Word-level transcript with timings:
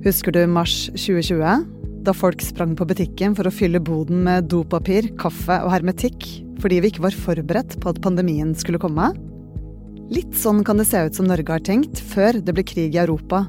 Husker 0.00 0.32
du 0.32 0.46
mars 0.48 0.86
2020? 0.96 1.64
Da 2.06 2.12
folk 2.16 2.40
sprang 2.40 2.70
på 2.72 2.86
butikken 2.88 3.34
for 3.36 3.44
å 3.44 3.52
fylle 3.52 3.82
boden 3.84 4.22
med 4.24 4.46
dopapir, 4.48 5.10
kaffe 5.20 5.58
og 5.60 5.74
hermetikk 5.74 6.24
fordi 6.60 6.78
vi 6.80 6.90
ikke 6.92 7.02
var 7.04 7.16
forberedt 7.16 7.76
på 7.80 7.92
at 7.92 8.00
pandemien 8.04 8.54
skulle 8.56 8.80
komme? 8.80 9.10
Litt 10.12 10.32
sånn 10.40 10.62
kan 10.64 10.80
det 10.80 10.86
se 10.88 11.02
ut 11.04 11.16
som 11.16 11.28
Norge 11.28 11.52
har 11.52 11.64
tenkt 11.64 12.00
før 12.14 12.40
det 12.40 12.54
ble 12.56 12.64
krig 12.64 12.96
i 12.96 13.02
Europa. 13.02 13.42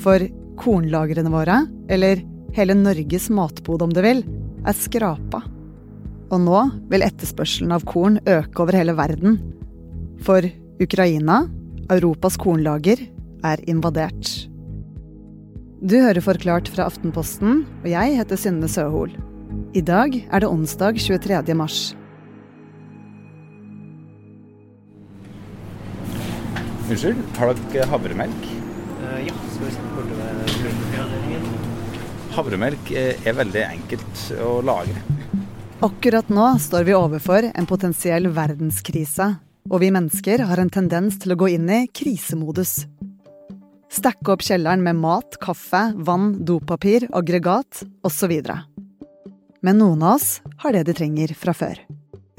For 0.00 0.20
kornlagrene 0.60 1.32
våre, 1.32 1.62
eller 1.88 2.20
hele 2.56 2.76
Norges 2.76 3.30
matbod 3.32 3.84
om 3.84 3.96
du 3.96 4.02
vil, 4.04 4.20
er 4.60 4.76
skrapa. 4.76 5.42
Og 6.28 6.44
nå 6.44 6.60
vil 6.92 7.08
etterspørselen 7.08 7.72
av 7.72 7.88
korn 7.88 8.20
øke 8.28 8.64
over 8.66 8.76
hele 8.76 8.96
verden. 9.00 9.40
For 10.28 10.44
Ukraina, 10.80 11.46
Europas 11.88 12.36
kornlager, 12.40 13.00
er 13.40 13.68
invadert. 13.68 14.49
Du 15.80 15.94
hører 15.96 16.20
Forklart 16.20 16.66
fra 16.68 16.84
Aftenposten, 16.90 17.62
og 17.80 17.86
jeg 17.88 18.16
heter 18.18 18.36
Synne 18.36 18.68
Søhol. 18.68 19.14
I 19.72 19.80
dag 19.80 20.12
er 20.28 20.42
det 20.44 20.50
onsdag 20.50 20.98
23. 21.00 21.54
mars. 21.56 21.78
Unnskyld, 26.84 27.24
har 27.38 27.56
dere 27.72 27.88
havremelk? 27.94 28.44
Uh, 29.00 29.24
ja, 29.24 29.32
skal 29.54 29.64
vi 29.70 29.72
snakke 29.78 29.96
borte 29.96 30.20
ved 30.20 30.68
melkeavdelingen. 30.68 31.50
Havremelk 32.36 32.92
eh, 32.92 33.24
er 33.24 33.40
veldig 33.40 33.66
enkelt 33.70 34.24
å 34.36 34.58
lage. 34.60 35.00
Akkurat 35.80 36.28
nå 36.28 36.50
står 36.60 36.84
vi 36.90 36.98
overfor 36.98 37.48
en 37.54 37.70
potensiell 37.72 38.28
verdenskrise. 38.36 39.32
Og 39.72 39.80
vi 39.80 39.94
mennesker 39.96 40.44
har 40.44 40.60
en 40.60 40.76
tendens 40.76 41.16
til 41.24 41.32
å 41.32 41.40
gå 41.40 41.54
inn 41.56 41.72
i 41.72 41.86
krisemodus. 41.88 42.82
Stacke 43.90 44.30
opp 44.30 44.44
kjelleren 44.46 44.84
med 44.86 45.00
mat, 45.02 45.34
kaffe, 45.42 45.80
vann, 46.06 46.36
dopapir, 46.46 47.08
aggregat 47.10 47.82
osv. 48.06 48.36
Men 49.66 49.80
noen 49.82 50.04
av 50.06 50.20
oss 50.20 50.36
har 50.62 50.76
det 50.76 50.84
de 50.86 50.94
trenger 50.94 51.34
fra 51.34 51.54
før. 51.56 51.80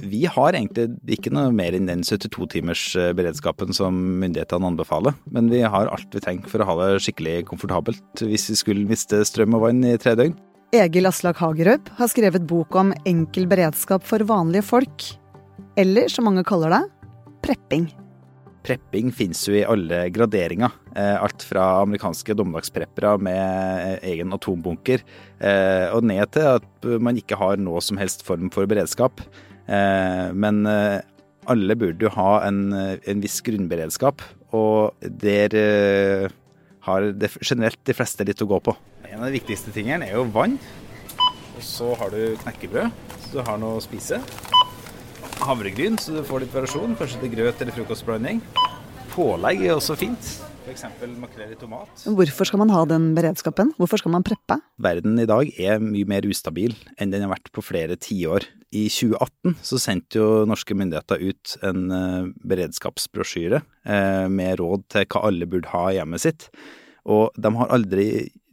Vi 0.02 0.24
har 0.26 0.56
egentlig 0.56 0.88
ikke 1.14 1.34
noe 1.36 1.52
mer 1.54 1.76
enn 1.78 1.90
den 1.92 2.06
72-timers-beredskapen 2.08 3.76
som 3.76 4.00
myndighetene 4.24 4.72
anbefaler. 4.72 5.14
Men 5.30 5.52
vi 5.52 5.62
har 5.62 5.92
alt 5.92 6.16
vi 6.16 6.24
trenger 6.24 6.50
for 6.50 6.64
å 6.64 6.70
ha 6.72 6.78
det 6.80 7.04
skikkelig 7.06 7.44
komfortabelt 7.52 8.24
hvis 8.26 8.48
vi 8.50 8.58
skulle 8.58 8.88
miste 8.90 9.20
strøm 9.28 9.60
og 9.60 9.68
vann 9.68 9.84
i 9.86 9.98
tre 10.02 10.16
døgn. 10.18 10.34
Egil 10.72 11.10
Aslak 11.10 11.44
Hagerup 11.44 11.92
har 12.00 12.10
skrevet 12.10 12.48
bok 12.48 12.80
om 12.80 12.96
enkel 13.04 13.46
beredskap 13.52 14.08
for 14.08 14.24
vanlige 14.24 14.64
folk. 14.72 15.12
Eller 15.76 16.08
som 16.10 16.26
mange 16.32 16.48
kaller 16.48 16.72
det 16.74 16.86
prepping. 17.44 17.92
Prepping 18.62 19.10
finnes 19.16 19.42
jo 19.48 19.56
i 19.58 19.64
alle 19.66 20.04
graderinger. 20.14 20.74
Eh, 20.94 21.16
alt 21.18 21.42
fra 21.48 21.82
amerikanske 21.82 22.36
dommedagspreppere 22.38 23.16
med 23.26 24.04
egen 24.06 24.36
atombunker, 24.36 25.02
eh, 25.42 25.88
og 25.90 26.06
ned 26.06 26.30
til 26.36 26.60
at 26.60 26.90
man 27.02 27.18
ikke 27.18 27.40
har 27.42 27.58
noe 27.58 27.82
som 27.82 27.98
helst 27.98 28.22
form 28.28 28.52
for 28.54 28.70
beredskap. 28.70 29.24
Eh, 29.66 30.30
men 30.34 30.62
alle 31.50 31.76
burde 31.76 32.06
jo 32.06 32.14
ha 32.14 32.44
en, 32.46 32.70
en 32.72 33.24
viss 33.24 33.40
grunnberedskap, 33.42 34.22
og 34.54 34.94
der 35.02 35.58
har 36.86 37.12
det, 37.18 37.32
generelt 37.42 37.82
de 37.88 37.98
fleste 37.98 38.26
litt 38.28 38.42
å 38.46 38.50
gå 38.50 38.62
på. 38.62 38.78
En 39.10 39.24
av 39.24 39.30
de 39.30 39.40
viktigste 39.40 39.74
tingene 39.74 40.06
er 40.08 40.20
jo 40.20 40.30
vann. 40.34 40.60
Og 41.58 41.66
så 41.66 41.96
har 41.98 42.14
du 42.14 42.38
knekkebrød, 42.46 42.94
så 43.26 43.34
du 43.34 43.46
har 43.48 43.62
noe 43.62 43.82
å 43.82 43.84
spise 43.84 44.22
havregryn, 45.48 45.98
så 46.00 46.14
du 46.16 46.22
får 46.28 46.46
litt 46.46 46.54
variasjon. 46.56 46.96
Kanskje 47.00 47.20
til 47.24 47.34
grøt 47.34 47.62
eller 47.64 47.76
frokostblanding. 47.76 48.42
Pålegg 49.12 49.66
er 49.66 49.76
også 49.76 49.98
fint. 50.00 50.32
F.eks. 50.62 50.86
makrell 51.20 51.52
i 51.52 51.58
tomat. 51.60 52.04
Hvorfor 52.06 52.48
skal 52.48 52.62
man 52.62 52.72
ha 52.72 52.84
den 52.88 53.12
beredskapen? 53.18 53.74
Hvorfor 53.80 54.00
skal 54.00 54.14
man 54.14 54.26
preppe? 54.26 54.60
Verden 54.82 55.18
i 55.20 55.28
dag 55.30 55.50
er 55.60 55.82
mye 55.82 56.08
mer 56.08 56.28
ustabil 56.30 56.76
enn 57.02 57.14
den 57.14 57.26
har 57.26 57.34
vært 57.34 57.50
på 57.56 57.64
flere 57.66 57.98
tiår. 58.00 58.46
I 58.72 58.86
2018 58.88 59.58
så 59.68 59.80
sendte 59.82 60.22
jo 60.22 60.28
norske 60.48 60.78
myndigheter 60.78 61.24
ut 61.26 61.56
en 61.68 61.90
uh, 61.92 62.30
beredskapsbrosjyre 62.48 63.64
uh, 63.66 64.28
med 64.32 64.62
råd 64.62 64.86
til 64.94 65.10
hva 65.12 65.26
alle 65.28 65.50
burde 65.50 65.74
ha 65.74 65.88
i 65.90 65.98
hjemmet 65.98 66.24
sitt. 66.24 66.48
Og 67.10 67.34
de 67.36 67.52
har 67.58 67.74
aldri 67.74 68.06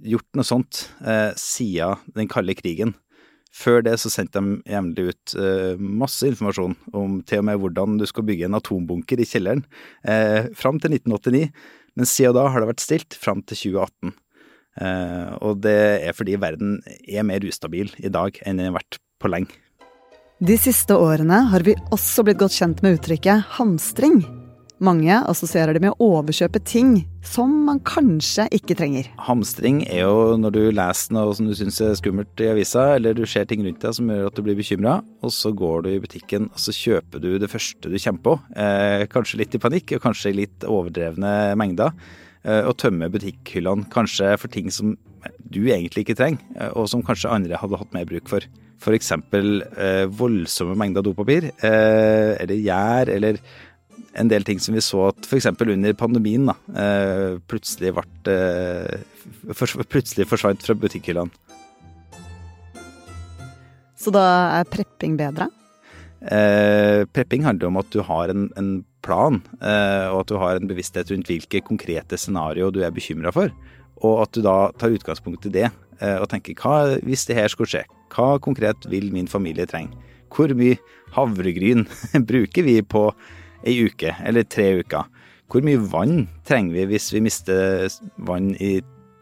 gjort 0.08 0.28
noe 0.38 0.48
sånt 0.48 0.88
uh, 1.04 1.30
siden 1.38 2.00
den 2.16 2.32
kalde 2.32 2.56
krigen. 2.58 2.96
Før 3.58 3.82
det 3.82 3.96
så 3.98 4.10
sendte 4.12 4.38
de 4.38 4.58
jevnlig 4.70 5.08
ut 5.10 5.34
eh, 5.40 5.80
masse 5.80 6.26
informasjon 6.28 6.76
om 6.94 7.18
til 7.26 7.42
og 7.42 7.48
med 7.48 7.58
hvordan 7.62 7.98
du 7.98 8.06
skal 8.06 8.26
bygge 8.28 8.46
en 8.46 8.58
atombunker 8.58 9.18
i 9.18 9.26
kjelleren, 9.26 9.64
eh, 10.06 10.46
fram 10.58 10.78
til 10.82 10.94
1989. 10.94 11.48
Men 11.98 12.06
siden 12.06 12.36
da 12.38 12.46
har 12.52 12.62
det 12.62 12.70
vært 12.70 12.84
stilt 12.84 13.18
fram 13.18 13.42
til 13.42 13.58
2018. 13.74 14.14
Uh, 14.78 14.84
eh, 14.86 15.30
og 15.42 15.62
det 15.64 15.78
er 16.06 16.14
fordi 16.14 16.36
verden 16.38 16.76
er 17.02 17.26
mer 17.26 17.42
ustabil 17.42 17.90
i 17.98 18.12
dag 18.14 18.36
enn 18.46 18.60
den 18.60 18.70
har 18.70 18.78
vært 18.78 19.00
på 19.18 19.30
lenge. 19.32 19.56
De 20.38 20.54
siste 20.54 20.94
årene 20.94 21.40
har 21.50 21.66
vi 21.66 21.74
også 21.90 22.22
blitt 22.22 22.38
godt 22.38 22.54
kjent 22.54 22.84
med 22.84 23.00
uttrykket 23.00 23.56
hamstring. 23.56 24.20
Mange 24.78 25.10
assosierer 25.26 25.74
det 25.74 25.80
med 25.82 25.96
å 25.96 26.06
overkjøpe 26.20 26.60
ting 26.62 27.00
som 27.26 27.50
man 27.66 27.80
kanskje 27.82 28.44
ikke 28.54 28.76
trenger. 28.78 29.08
Hamstring 29.26 29.80
er 29.88 30.04
jo 30.04 30.36
når 30.38 30.54
du 30.54 30.60
leser 30.70 31.16
noe 31.16 31.32
som 31.34 31.48
du 31.48 31.54
syns 31.58 31.80
er 31.82 31.96
skummelt 31.98 32.38
i 32.44 32.46
avisa, 32.52 32.84
eller 32.94 33.16
du 33.18 33.24
ser 33.26 33.48
ting 33.50 33.64
rundt 33.66 33.82
deg 33.82 33.96
som 33.98 34.12
gjør 34.12 34.28
at 34.30 34.38
du 34.38 34.44
blir 34.46 34.58
bekymra, 34.58 35.00
og 35.18 35.34
så 35.34 35.50
går 35.50 35.82
du 35.82 35.90
i 35.90 35.98
butikken 36.04 36.46
og 36.52 36.62
så 36.62 36.74
kjøper 36.76 37.24
du 37.24 37.32
det 37.42 37.50
første 37.50 37.90
du 37.90 37.98
kommer 37.98 38.22
på. 38.28 38.36
Eh, 38.54 39.02
kanskje 39.10 39.42
litt 39.42 39.58
i 39.58 39.62
panikk, 39.66 39.96
og 39.98 40.04
kanskje 40.06 40.30
i 40.30 40.38
litt 40.44 40.68
overdrevne 40.68 41.34
mengder. 41.58 41.90
Eh, 42.46 42.62
og 42.62 42.78
tømmer 42.78 43.10
butikkhyllene 43.10 43.90
kanskje 43.90 44.30
for 44.38 44.54
ting 44.54 44.70
som 44.70 44.94
du 45.42 45.64
egentlig 45.72 46.06
ikke 46.06 46.20
trenger, 46.22 46.44
eh, 46.54 46.70
og 46.78 46.86
som 46.90 47.02
kanskje 47.02 47.34
andre 47.34 47.58
hadde 47.58 47.82
hatt 47.82 47.94
mer 47.96 48.06
bruk 48.06 48.30
for. 48.30 48.46
F.eks. 48.78 49.10
Eh, 49.10 50.04
voldsomme 50.06 50.76
mengder 50.78 51.02
dopapir, 51.02 51.50
eh, 51.50 52.36
eller 52.38 52.60
gjær, 52.62 53.10
eller 53.10 53.40
en 54.18 54.30
del 54.30 54.44
ting 54.46 54.60
som 54.62 54.76
vi 54.76 54.82
så 54.84 55.08
at 55.10 55.28
f.eks. 55.28 55.50
under 55.52 55.94
pandemien 55.98 56.48
da, 56.50 56.56
eh, 56.74 57.36
plutselig, 57.50 57.94
ble, 57.96 58.34
eh, 58.34 59.84
plutselig 59.86 60.28
forsvant 60.30 60.64
fra 60.64 60.76
butikkhyllene. 60.78 61.30
Så 63.98 64.12
da 64.14 64.24
er 64.60 64.68
prepping 64.70 65.16
bedre? 65.18 65.48
Eh, 66.18 67.04
prepping 67.14 67.44
handler 67.46 67.70
om 67.70 67.78
at 67.80 67.90
du 67.94 68.00
har 68.02 68.30
en, 68.32 68.48
en 68.58 68.70
plan, 69.06 69.40
eh, 69.62 70.06
og 70.10 70.22
at 70.22 70.30
du 70.30 70.38
har 70.40 70.58
en 70.58 70.70
bevissthet 70.70 71.10
rundt 71.12 71.30
hvilke 71.30 71.62
konkrete 71.66 72.18
scenarioer 72.18 72.74
du 72.74 72.82
er 72.82 72.94
bekymra 72.94 73.32
for. 73.34 73.52
Og 74.02 74.22
at 74.24 74.34
du 74.34 74.42
da 74.46 74.70
tar 74.78 74.94
utgangspunkt 74.94 75.46
i 75.50 75.54
det 75.54 75.66
eh, 75.68 76.18
og 76.18 76.28
tenker 76.30 76.58
hva 76.58 76.98
hvis 77.06 77.26
det 77.28 77.38
her 77.38 77.50
skulle 77.50 77.70
skje? 77.70 77.84
Hva 78.14 78.36
konkret 78.42 78.86
vil 78.90 79.10
min 79.14 79.30
familie 79.30 79.66
trenge? 79.70 79.94
Hvor 80.34 80.52
mye 80.54 80.78
havregryn 81.14 81.86
bruker 82.30 82.66
vi 82.66 82.80
på 82.82 83.08
ei 83.66 83.78
uke 83.88 84.14
eller 84.24 84.46
tre 84.46 84.70
uker. 84.82 85.08
Hvor 85.48 85.64
mye 85.64 85.80
vann 85.80 86.26
trenger 86.48 86.76
vi 86.76 86.88
hvis 86.92 87.12
vi 87.14 87.24
mister 87.24 87.88
vann 88.28 88.52
i 88.60 88.78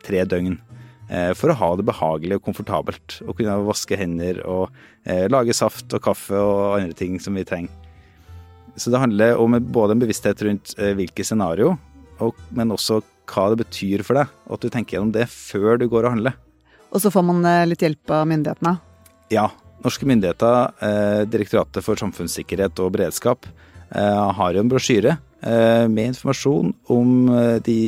tre 0.06 0.24
døgn? 0.26 0.58
Eh, 1.06 1.32
for 1.38 1.52
å 1.52 1.58
ha 1.60 1.68
det 1.78 1.86
behagelig 1.86 2.40
og 2.40 2.46
komfortabelt, 2.48 3.20
og 3.26 3.36
kunne 3.38 3.56
vaske 3.68 3.98
hender 3.98 4.40
og 4.42 4.72
eh, 5.06 5.26
lage 5.30 5.54
saft 5.54 5.92
og 5.94 6.02
kaffe 6.02 6.38
og 6.38 6.80
andre 6.80 6.96
ting 6.98 7.20
som 7.22 7.36
vi 7.38 7.46
trenger. 7.46 7.70
Så 8.76 8.90
det 8.92 9.00
handler 9.00 9.38
om 9.40 9.54
både 9.72 9.94
en 9.94 10.02
bevissthet 10.02 10.42
rundt 10.44 10.74
eh, 10.76 10.96
hvilke 10.98 11.24
scenario, 11.24 11.76
men 12.56 12.74
også 12.74 13.00
hva 13.30 13.46
det 13.52 13.60
betyr 13.62 14.02
for 14.06 14.18
deg, 14.18 14.34
og 14.48 14.58
at 14.58 14.66
du 14.66 14.72
tenker 14.72 14.96
gjennom 14.96 15.14
det 15.14 15.28
før 15.30 15.78
du 15.78 15.86
går 15.92 16.08
og 16.08 16.16
handler. 16.16 16.34
Og 16.90 17.02
så 17.02 17.10
får 17.12 17.24
man 17.28 17.46
litt 17.68 17.82
hjelp 17.82 18.12
av 18.14 18.26
myndighetene? 18.30 18.74
Ja. 19.34 19.48
Norske 19.84 20.06
myndigheter, 20.08 20.72
Direktoratet 21.28 21.84
for 21.84 22.00
samfunnssikkerhet 22.00 22.80
og 22.82 22.94
beredskap, 22.94 23.44
har 23.94 24.54
jo 24.56 24.62
en 24.64 24.70
brosjyre 24.70 25.18
eh, 25.46 25.86
med 25.88 26.12
informasjon 26.12 26.72
om 26.92 27.28
eh, 27.32 27.56
de 27.66 27.78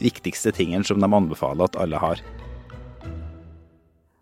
viktigste 0.00 0.52
tingene 0.56 0.86
som 0.86 1.00
de 1.00 1.08
anbefaler 1.08 1.68
at 1.68 1.78
alle 1.80 2.00
har. 2.02 2.22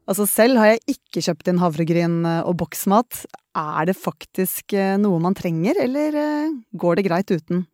Altså 0.06 0.26
Selv 0.30 0.60
har 0.62 0.74
jeg 0.74 0.96
ikke 0.96 1.24
kjøpt 1.28 1.48
inn 1.50 1.62
havregryn 1.62 2.20
og 2.46 2.52
boksmat. 2.60 3.24
Er 3.58 3.88
det 3.88 3.96
faktisk 3.98 4.76
noe 5.02 5.18
man 5.18 5.34
trenger, 5.34 5.80
eller 5.82 6.14
går 6.78 7.00
det 7.00 7.06
greit 7.08 7.32
uten? 7.32 7.64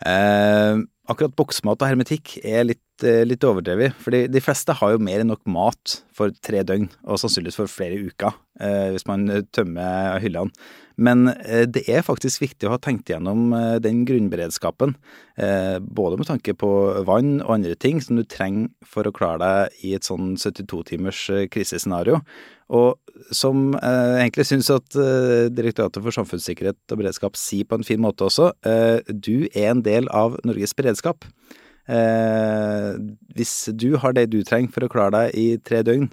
Eh, 0.00 0.80
akkurat 1.12 1.34
boksmat 1.36 1.82
og 1.82 1.90
hermetikk 1.90 2.38
er 2.40 2.64
litt, 2.70 3.04
litt 3.28 3.44
overdrevet. 3.44 3.92
For 4.00 4.16
de 4.16 4.40
fleste 4.40 4.78
har 4.80 4.94
jo 4.94 5.02
mer 5.04 5.20
enn 5.20 5.28
nok 5.28 5.44
mat 5.44 5.98
for 6.16 6.32
tre 6.40 6.64
døgn, 6.64 6.88
og 7.04 7.20
sannsynligvis 7.20 7.60
for 7.60 7.68
flere 7.68 8.00
uker, 8.00 8.32
eh, 8.64 8.88
hvis 8.94 9.04
man 9.10 9.28
tømmer 9.52 10.16
hyllene. 10.24 10.56
Men 10.98 11.28
eh, 11.30 11.64
det 11.70 11.84
er 11.86 12.04
faktisk 12.06 12.42
viktig 12.42 12.66
å 12.66 12.74
ha 12.74 12.80
tenkt 12.82 13.10
gjennom 13.12 13.52
eh, 13.54 13.76
den 13.82 14.02
grunnberedskapen. 14.08 14.96
Eh, 15.38 15.78
både 15.78 16.18
med 16.18 16.28
tanke 16.28 16.54
på 16.58 16.70
vann 17.06 17.38
og 17.44 17.54
andre 17.54 17.76
ting 17.78 18.02
som 18.02 18.18
du 18.18 18.24
trenger 18.26 18.72
for 18.86 19.06
å 19.06 19.14
klare 19.14 19.38
deg 19.44 19.84
i 19.86 19.94
et 19.94 20.08
sånn 20.08 20.34
72 20.34 20.82
timers 20.90 21.20
krisescenario. 21.54 22.18
Og 22.74 22.98
som 23.32 23.70
jeg 23.78 24.24
egentlig 24.26 24.44
syns 24.44 24.68
at 24.74 24.92
Direktoratet 25.56 26.04
for 26.04 26.12
samfunnssikkerhet 26.12 26.92
og 26.92 27.00
beredskap 27.00 27.38
sier 27.40 27.64
på 27.64 27.78
en 27.78 27.86
fin 27.86 28.02
måte 28.02 28.26
også, 28.26 28.50
du 29.08 29.48
er 29.48 29.70
en 29.70 29.80
del 29.86 30.10
av 30.12 30.36
Norges 30.44 30.76
beredskap. 30.76 31.24
Hvis 33.38 33.54
du 33.72 33.88
har 34.04 34.12
det 34.12 34.26
du 34.34 34.42
trenger 34.44 34.74
for 34.74 34.84
å 34.84 34.92
klare 34.92 35.14
deg 35.16 35.40
i 35.40 35.46
tre 35.64 35.80
døgn 35.88 36.10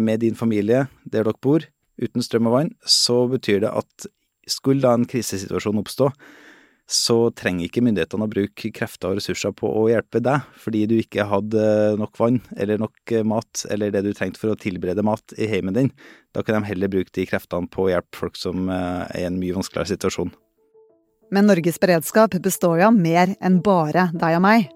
med 0.00 0.24
din 0.24 0.40
familie 0.40 0.86
der 1.04 1.28
dere 1.28 1.36
bor, 1.44 1.68
uten 2.00 2.24
strøm 2.24 2.50
og 2.50 2.56
vann, 2.58 2.72
så 2.84 3.24
betyr 3.30 3.64
det 3.64 3.74
at 3.82 4.08
skulle 4.50 4.84
da 4.84 4.94
en 4.96 5.06
krisesituasjon 5.08 5.80
oppstå, 5.80 6.10
så 6.84 7.30
trenger 7.32 7.64
ikke 7.64 7.80
myndighetene 7.84 8.26
å 8.26 8.28
bruke 8.28 8.68
krefter 8.76 9.14
og 9.14 9.18
ressurser 9.18 9.54
på 9.56 9.70
å 9.72 9.86
hjelpe 9.88 10.20
deg, 10.20 10.44
fordi 10.60 10.82
du 10.90 10.98
ikke 10.98 11.24
hadde 11.30 11.62
nok 11.96 12.18
vann 12.20 12.42
eller 12.60 12.82
nok 12.82 13.14
mat 13.24 13.64
eller 13.72 13.94
det 13.94 14.02
du 14.04 14.10
trengte 14.12 14.42
for 14.42 14.52
å 14.52 14.58
tilberede 14.60 15.04
mat 15.06 15.32
i 15.40 15.48
heimen 15.48 15.76
din. 15.76 15.90
Da 16.36 16.44
kan 16.44 16.58
de 16.58 16.68
heller 16.68 16.92
bruke 16.92 17.14
de 17.16 17.24
kreftene 17.30 17.70
på 17.72 17.86
å 17.86 17.92
hjelpe 17.94 18.20
folk 18.20 18.36
som 18.36 18.68
er 18.68 19.08
i 19.16 19.24
en 19.24 19.40
mye 19.40 19.56
vanskeligere 19.56 19.94
situasjon. 19.94 20.34
Men 21.32 21.48
Norges 21.48 21.80
beredskap 21.80 22.36
består 22.44 22.82
jo 22.82 22.90
av 22.90 22.98
mer 22.98 23.32
enn 23.40 23.62
bare 23.64 24.10
deg 24.12 24.36
og 24.36 24.44
meg. 24.44 24.68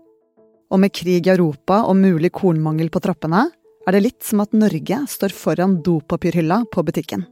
Og 0.72 0.80
med 0.80 0.92
krig 0.96 1.28
i 1.28 1.32
Europa 1.32 1.82
og 1.88 1.96
mulig 2.00 2.32
kornmangel 2.34 2.88
på 2.92 3.02
trappene, 3.04 3.46
er 3.88 3.94
det 3.96 4.04
litt 4.04 4.24
som 4.26 4.42
at 4.44 4.52
Norge 4.52 4.96
står 5.08 5.32
foran 5.32 5.78
dopapirhylla 5.80 6.60
på 6.68 6.82
butikken. 6.84 7.22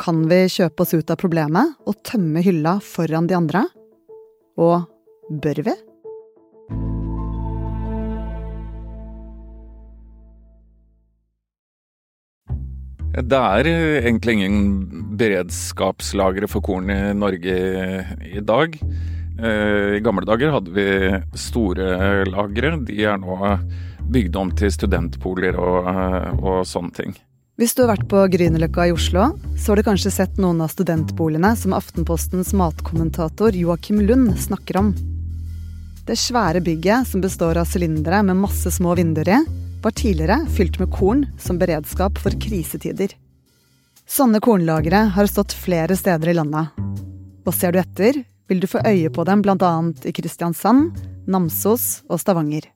Kan 0.00 0.24
vi 0.30 0.46
kjøpe 0.48 0.80
oss 0.80 0.94
ut 0.96 1.12
av 1.12 1.20
problemet 1.20 1.74
og 1.84 1.98
tømme 2.08 2.40
hylla 2.40 2.78
foran 2.80 3.28
de 3.28 3.36
andre? 3.36 3.66
Og 4.56 4.88
bør 5.44 5.60
vi? 5.68 5.74
Det 13.12 13.44
er 13.44 13.68
egentlig 13.68 14.38
ingen 14.38 15.14
beredskapslagre 15.20 16.48
for 16.48 16.64
korn 16.64 16.88
i 16.88 17.00
Norge 17.12 17.56
i 18.24 18.40
dag. 18.40 18.80
Eh, 19.36 19.98
I 19.98 20.04
gamle 20.04 20.24
dager 20.24 20.56
hadde 20.56 20.72
vi 20.72 20.86
store 21.36 22.24
lagre. 22.32 22.78
De 22.88 23.02
er 23.04 23.20
nå 23.20 23.36
bygd 24.10 24.36
om 24.36 24.50
til 24.56 24.72
studentboliger 24.72 25.58
og, 25.60 25.92
og 26.42 26.64
sånne 26.68 26.96
ting. 26.96 27.14
Hvis 27.60 27.74
du 27.76 27.82
har 27.84 27.92
vært 27.92 28.08
på 28.08 28.24
Grünerløkka 28.32 28.88
i 28.88 28.94
Oslo, 28.94 29.26
så 29.60 29.72
har 29.72 29.78
du 29.78 29.86
kanskje 29.86 30.10
sett 30.14 30.38
noen 30.40 30.62
av 30.64 30.72
studentboligene 30.72 31.52
som 31.60 31.74
Aftenpostens 31.76 32.54
matkommentator 32.56 33.54
Joakim 33.54 34.00
Lund 34.02 34.32
snakker 34.40 34.80
om. 34.80 34.94
Det 36.08 36.16
svære 36.18 36.62
bygget, 36.64 37.06
som 37.12 37.20
består 37.22 37.60
av 37.60 37.68
sylindere 37.70 38.22
med 38.26 38.40
masse 38.40 38.72
små 38.74 38.96
vinduer 38.98 39.34
i, 39.36 39.38
var 39.84 39.94
tidligere 39.94 40.40
fylt 40.56 40.80
med 40.80 40.90
korn 40.96 41.26
som 41.38 41.60
beredskap 41.60 42.18
for 42.18 42.34
krisetider. 42.40 43.12
Sånne 44.08 44.40
kornlagre 44.42 45.06
har 45.14 45.30
stått 45.30 45.54
flere 45.54 45.96
steder 45.96 46.32
i 46.32 46.36
landet. 46.40 46.72
Og 47.46 47.54
ser 47.54 47.74
du 47.74 47.82
etter, 47.82 48.24
vil 48.50 48.64
du 48.64 48.66
få 48.70 48.82
øye 48.82 49.10
på 49.12 49.28
dem 49.28 49.44
bl.a. 49.44 49.72
i 50.08 50.12
Kristiansand, 50.16 50.98
Namsos 51.30 52.02
og 52.08 52.18
Stavanger. 52.22 52.66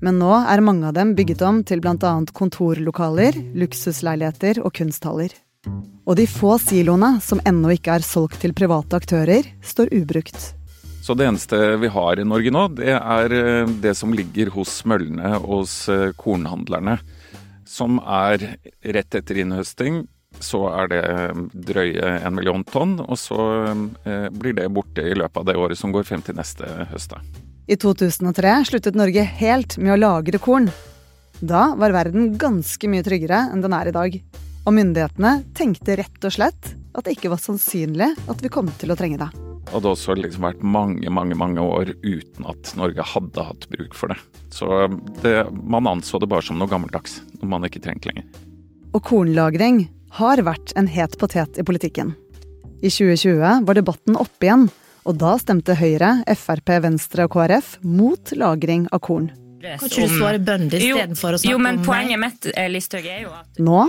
Men 0.00 0.16
nå 0.20 0.32
er 0.48 0.62
mange 0.64 0.88
av 0.88 0.96
dem 0.96 1.12
bygget 1.16 1.42
om 1.44 1.60
til 1.66 1.82
bl.a. 1.84 2.14
kontorlokaler, 2.32 3.36
luksusleiligheter 3.60 4.62
og 4.64 4.72
kunsthaller. 4.78 5.34
Og 6.08 6.16
de 6.16 6.24
få 6.26 6.56
siloene 6.62 7.18
som 7.24 7.42
ennå 7.46 7.74
ikke 7.76 7.98
er 7.98 8.06
solgt 8.06 8.40
til 8.40 8.56
private 8.56 8.96
aktører, 8.96 9.44
står 9.60 9.92
ubrukt. 9.92 10.54
Så 11.04 11.16
det 11.16 11.26
eneste 11.28 11.58
vi 11.80 11.90
har 11.92 12.20
i 12.20 12.24
Norge 12.28 12.52
nå, 12.52 12.66
det 12.76 12.94
er 12.94 13.34
eh, 13.34 13.74
det 13.82 13.94
som 13.96 14.12
ligger 14.16 14.52
hos 14.54 14.80
møllene 14.88 15.36
hos 15.44 15.74
eh, 15.92 16.10
kornhandlerne. 16.16 16.98
Som 17.68 18.00
er 18.02 18.44
rett 18.96 19.16
etter 19.16 19.40
innhøsting, 19.40 20.02
så 20.40 20.66
er 20.72 20.90
det 20.92 21.02
eh, 21.08 21.44
drøye 21.72 22.16
en 22.20 22.36
million 22.36 22.64
tonn. 22.68 22.98
Og 23.04 23.20
så 23.20 23.40
blir 24.32 24.56
det 24.60 24.68
borte 24.72 25.04
i 25.08 25.16
løpet 25.16 25.40
av 25.40 25.48
det 25.48 25.60
året 25.60 25.80
som 25.80 25.92
går 25.94 26.08
frem 26.08 26.24
til 26.24 26.36
neste 26.40 26.68
høst. 26.92 27.16
I 27.70 27.76
2003 27.76 28.64
sluttet 28.64 28.96
Norge 28.98 29.22
helt 29.22 29.76
med 29.78 29.92
å 29.94 29.98
lagre 30.00 30.40
korn. 30.42 30.64
Da 31.38 31.68
var 31.78 31.92
verden 31.94 32.32
ganske 32.34 32.88
mye 32.90 33.04
tryggere 33.06 33.44
enn 33.52 33.62
den 33.62 33.76
er 33.76 33.86
i 33.86 33.92
dag. 33.94 34.16
Og 34.66 34.74
myndighetene 34.74 35.36
tenkte 35.54 35.94
rett 36.00 36.26
og 36.26 36.34
slett 36.34 36.72
at 36.74 37.06
det 37.06 37.14
ikke 37.14 37.30
var 37.30 37.38
sannsynlig 37.38 38.08
at 38.26 38.42
vi 38.42 38.50
kom 38.50 38.72
til 38.80 38.90
å 38.90 38.96
trenge 38.98 39.20
det 39.20 39.28
Det 39.36 39.70
hadde 39.70 39.92
også 39.92 40.18
liksom 40.18 40.48
vært 40.48 40.66
mange, 40.66 41.14
mange 41.14 41.38
mange 41.38 41.62
år 41.62 41.94
uten 42.02 42.50
at 42.50 42.74
Norge 42.80 43.06
hadde 43.12 43.46
hatt 43.52 43.68
bruk 43.70 43.94
for 43.94 44.10
det. 44.10 44.18
Så 44.50 44.90
det, 45.22 45.36
man 45.62 45.86
anså 45.86 46.18
det 46.18 46.26
bare 46.34 46.42
som 46.42 46.58
noe 46.58 46.74
gammeldags, 46.74 47.20
noe 47.38 47.54
man 47.54 47.70
ikke 47.70 47.86
trengte 47.86 48.10
lenger. 48.10 48.26
Og 48.90 49.04
kornlagring 49.06 49.84
har 50.18 50.42
vært 50.42 50.74
en 50.74 50.90
het 50.90 51.14
potet 51.22 51.62
i 51.62 51.62
politikken. 51.62 52.16
I 52.82 52.90
2020 52.90 53.62
var 53.62 53.78
debatten 53.78 54.18
oppe 54.18 54.50
igjen, 54.50 54.72
og 55.04 55.16
da 55.20 55.36
stemte 55.40 55.76
Høyre, 55.78 56.16
Frp, 56.36 56.74
Venstre 56.84 57.28
og 57.28 57.34
KrF 57.36 57.76
mot 57.86 58.34
lagring 58.36 58.86
av 58.92 59.02
korn. 59.06 59.30
Kan 59.60 59.88
ikke 59.90 60.06
du 60.08 60.14
svare 60.16 60.40
bønder 60.40 60.80
istedenfor 60.80 61.36
å 61.36 61.40
snakke 61.40 61.52
jo, 61.52 61.60
men 61.60 61.82
Poenget 61.84 62.20
mitt 62.22 62.52
Listhaug, 62.72 63.04
er 63.04 63.26
jo 63.26 63.34
at 63.36 63.60
Nå, 63.60 63.82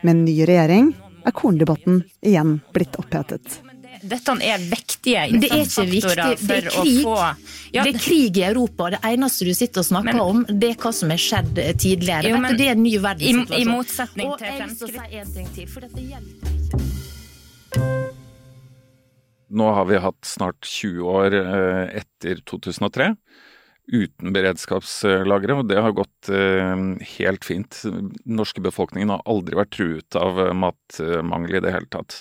med 0.00 0.14
en 0.14 0.22
ny 0.24 0.38
regjering, 0.48 0.94
er 1.28 1.36
korndebatten 1.36 2.06
igjen 2.24 2.56
blitt 2.72 2.96
opphetet 3.00 3.60
dette 4.00 4.32
er 4.44 4.62
viktige 4.64 5.26
innsatsfaktorer 5.28 6.36
for 6.40 6.68
å 6.72 6.84
få 6.84 7.16
ja, 7.74 7.84
Det 7.84 7.92
er 7.92 7.98
krig 8.00 8.38
i 8.40 8.44
Europa, 8.48 8.88
og 8.88 8.96
det 8.96 9.00
eneste 9.12 9.48
du 9.48 9.52
sitter 9.54 9.84
og 9.84 9.88
snakker 9.90 10.16
men, 10.16 10.22
om, 10.24 10.44
det 10.48 10.72
er 10.74 10.78
hva 10.80 10.92
som 10.96 11.12
er 11.12 11.20
skjedd 11.20 11.60
tidligere. 11.80 12.32
Jo, 12.32 12.40
men, 12.42 12.56
det 12.58 12.70
er 12.70 12.78
en 12.78 12.84
ny 12.84 12.96
verdenssituasjon. 12.98 13.58
I, 13.58 13.62
i 13.62 13.68
motsetning 13.68 14.32
til 14.40 15.68
Fremskrittspartiet. 15.68 16.89
Nå 19.50 19.70
har 19.74 19.86
vi 19.90 20.00
hatt 20.02 20.24
snart 20.26 20.64
20 20.66 21.06
år 21.10 21.36
eh, 21.40 22.00
etter 22.02 22.42
2003 22.46 23.12
uten 23.90 24.30
beredskapslagre, 24.30 25.56
og 25.58 25.66
det 25.66 25.80
har 25.82 25.94
gått 25.96 26.30
eh, 26.30 26.84
helt 27.16 27.46
fint. 27.46 27.80
Den 27.82 28.12
norske 28.38 28.62
befolkningen 28.62 29.10
har 29.10 29.24
aldri 29.26 29.58
vært 29.58 29.74
truet 29.74 30.18
av 30.18 30.38
matmangel 30.54 31.58
i 31.58 31.62
det 31.64 31.74
hele 31.74 31.90
tatt. 31.90 32.20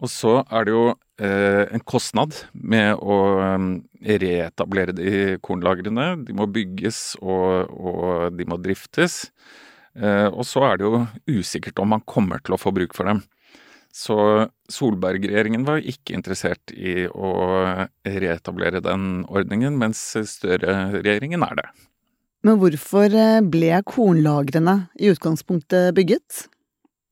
Og 0.00 0.08
så 0.08 0.38
er 0.48 0.64
det 0.64 0.72
jo 0.72 0.84
eh, 1.20 1.64
en 1.74 1.82
kostnad 1.84 2.38
med 2.54 3.02
å 3.02 3.18
reetablere 4.00 4.94
de 4.96 5.40
kornlagrene. 5.44 6.14
De 6.24 6.36
må 6.36 6.46
bygges 6.48 7.18
og, 7.20 7.74
og 7.74 8.38
de 8.38 8.46
må 8.48 8.56
driftes. 8.62 9.26
Eh, 9.98 10.28
og 10.30 10.46
så 10.48 10.64
er 10.70 10.80
det 10.80 10.86
jo 10.86 11.02
usikkert 11.40 11.82
om 11.82 11.92
man 11.96 12.06
kommer 12.08 12.40
til 12.44 12.56
å 12.56 12.60
få 12.60 12.72
bruk 12.74 12.96
for 12.96 13.10
dem. 13.10 13.24
Så 13.90 14.16
Solberg-regjeringen 14.70 15.64
var 15.66 15.82
ikke 15.82 16.14
interessert 16.14 16.72
i 16.74 17.08
å 17.10 17.30
reetablere 18.06 18.82
den 18.84 19.24
ordningen, 19.26 19.78
mens 19.80 20.02
Støre-regjeringen 20.14 21.42
er 21.46 21.58
det. 21.58 21.68
Men 22.46 22.56
hvorfor 22.62 23.12
eh, 23.12 23.42
ble 23.44 23.74
kornlagrene 23.84 24.76
i 24.96 25.10
utgangspunktet 25.12 25.92
bygget? 25.96 26.46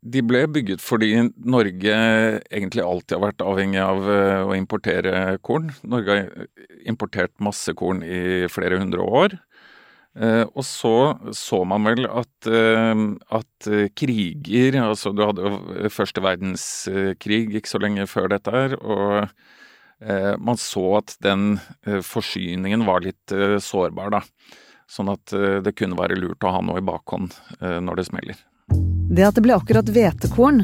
De 0.09 0.23
ble 0.23 0.45
bygget 0.49 0.81
fordi 0.81 1.11
Norge 1.43 1.97
egentlig 2.55 2.85
alltid 2.87 3.17
har 3.17 3.25
vært 3.27 3.45
avhengig 3.45 3.83
av 3.83 4.07
eh, 4.09 4.47
å 4.47 4.55
importere 4.57 5.37
korn. 5.45 5.73
Norge 5.83 6.15
har 6.15 6.49
importert 6.89 7.35
masse 7.45 7.75
korn 7.77 8.01
i 8.07 8.47
flere 8.53 8.79
hundre 8.81 9.05
år. 9.05 9.37
Eh, 10.19 10.45
og 10.51 10.65
så 10.67 11.15
så 11.37 11.61
man 11.69 11.85
vel 11.87 12.09
at, 12.11 12.49
eh, 12.51 13.03
at 13.39 13.69
kriger 13.95 14.79
Altså 14.83 15.13
du 15.15 15.23
hadde 15.23 15.45
jo 15.47 15.93
første 15.95 16.25
verdenskrig 16.25 17.45
ikke 17.55 17.71
så 17.71 17.81
lenge 17.83 18.09
før 18.11 18.33
dette 18.35 18.55
her. 18.55 18.79
Og 18.83 19.29
man 20.39 20.55
så 20.55 20.83
at 21.01 21.17
den 21.27 21.57
forsyningen 22.07 22.85
var 22.87 23.03
litt 23.03 23.33
sårbar, 23.59 24.13
da. 24.15 24.21
Sånn 24.87 25.11
at 25.11 25.33
det 25.67 25.73
kunne 25.75 25.99
være 25.99 26.15
lurt 26.15 26.47
å 26.47 26.53
ha 26.55 26.61
noe 26.63 26.79
i 26.79 26.85
bakhånd 26.87 27.35
når 27.59 27.99
det 27.99 28.05
smeller. 28.07 28.45
Det 29.11 29.27
at 29.27 29.35
det 29.35 29.43
ble 29.43 29.57
akkurat 29.59 29.91
hvetekorn, 29.91 30.63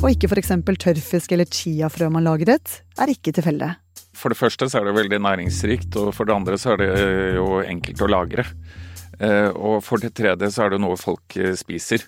og 0.00 0.06
ikke 0.12 0.30
f.eks. 0.30 0.52
tørrfisk 0.84 1.34
eller 1.34 1.50
chiafrø 1.50 2.12
man 2.14 2.28
lagret, 2.28 2.78
er 2.94 3.10
ikke 3.10 3.34
tilfeldig. 3.34 3.72
For 4.16 4.32
det 4.32 4.38
første 4.38 4.68
så 4.70 4.80
er 4.80 4.88
det 4.88 4.96
veldig 4.96 5.20
næringsrikt, 5.22 5.96
og 6.00 6.12
for 6.16 6.28
det 6.28 6.36
andre 6.36 6.58
så 6.60 6.74
er 6.74 6.82
det 6.82 6.90
jo 7.38 7.60
enkelt 7.62 8.04
å 8.04 8.10
lagre. 8.10 8.46
Eh, 9.20 9.50
og 9.52 9.82
for 9.84 10.00
det 10.00 10.14
tredje 10.16 10.48
så 10.52 10.64
er 10.64 10.74
det 10.74 10.80
noe 10.82 10.98
folk 11.00 11.36
eh, 11.36 11.52
spiser. 11.58 12.06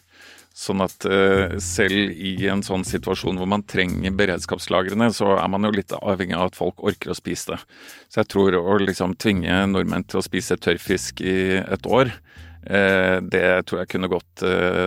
Sånn 0.57 0.83
at 0.85 1.05
eh, 1.09 1.57
selv 1.65 2.13
i 2.13 2.35
en 2.53 2.65
sånn 2.65 2.85
situasjon 2.85 3.39
hvor 3.41 3.49
man 3.49 3.65
trenger 3.69 4.15
beredskapslagrene, 4.17 5.09
så 5.17 5.35
er 5.37 5.49
man 5.53 5.69
jo 5.69 5.73
litt 5.77 5.95
avhengig 5.97 6.37
av 6.37 6.51
at 6.51 6.59
folk 6.59 6.83
orker 6.85 7.13
å 7.13 7.17
spise 7.17 7.55
det. 7.55 7.61
Så 8.13 8.23
jeg 8.23 8.33
tror 8.33 8.57
å 8.61 8.79
liksom 8.81 9.17
tvinge 9.21 9.63
nordmenn 9.73 10.05
til 10.09 10.21
å 10.21 10.25
spise 10.25 10.61
tørrfisk 10.61 11.25
i 11.25 11.37
et 11.63 11.89
år, 11.89 12.13
det 12.63 13.47
tror 13.67 13.81
jeg 13.81 13.89
kunne 13.91 14.07
gått 14.07 14.43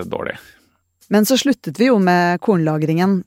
dårlig. 0.07 0.37
Men 1.11 1.25
så 1.27 1.35
sluttet 1.35 1.75
vi 1.75 1.89
jo 1.89 1.97
med 1.99 2.39
kornlagringen. 2.45 3.17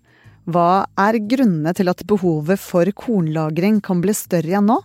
Hva 0.49 0.87
er 0.97 1.19
grunnene 1.21 1.75
til 1.77 1.93
at 1.93 2.01
behovet 2.09 2.63
for 2.63 2.89
kornlagring 2.97 3.83
kan 3.85 4.01
bli 4.01 4.15
større 4.17 4.55
igjen 4.55 4.71
nå? 4.71 4.79